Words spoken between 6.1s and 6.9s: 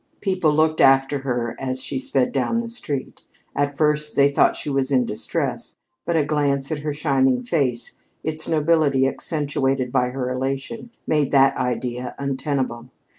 a glance at